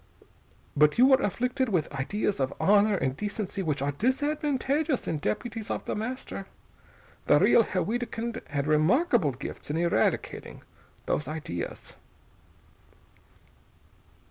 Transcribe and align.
But 0.75 0.97
you 0.97 1.05
were 1.05 1.21
afflicted 1.21 1.69
with 1.69 1.93
ideas 1.93 2.39
of 2.39 2.55
honor 2.59 2.95
and 2.97 3.15
decency, 3.15 3.61
which 3.61 3.83
are 3.83 3.91
disadvantageous 3.91 5.07
in 5.07 5.19
deputies 5.19 5.69
of 5.69 5.85
The 5.85 5.93
Master. 5.93 6.47
The 7.27 7.37
real 7.37 7.61
Herr 7.61 7.83
Wiedkind 7.83 8.41
had 8.47 8.65
remarkable 8.65 9.31
gifts 9.33 9.69
in 9.69 9.77
eradicating 9.77 10.63
those 11.05 11.27
ideas." 11.27 11.97